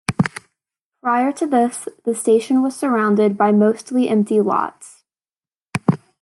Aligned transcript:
Prior 1.03 1.31
to 1.33 1.45
this, 1.45 1.87
the 2.05 2.15
station 2.15 2.63
was 2.63 2.75
surrounded 2.75 3.37
by 3.37 3.51
mostly 3.51 4.09
empty 4.09 4.41
lots. 4.41 5.03